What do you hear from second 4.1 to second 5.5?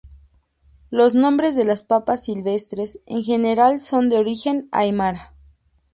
origen aymara.